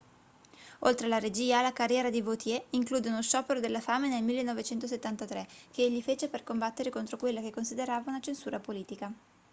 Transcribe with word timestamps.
oltre 0.79 1.05
alla 1.05 1.19
regia 1.19 1.61
la 1.61 1.71
carriera 1.73 2.09
di 2.09 2.21
vautier 2.23 2.63
include 2.71 3.09
uno 3.09 3.21
sciopero 3.21 3.59
della 3.59 3.79
fame 3.81 4.07
nel 4.09 4.23
1973 4.23 5.47
che 5.69 5.83
egli 5.83 6.01
fece 6.01 6.27
per 6.27 6.43
combattere 6.43 6.89
contro 6.89 7.17
quella 7.17 7.39
che 7.39 7.51
considerava 7.51 8.09
una 8.09 8.19
censura 8.19 8.59
politica 8.59 9.13